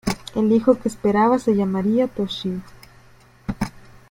[0.33, 2.63] El hijo que esperaba se llamaría Toshio.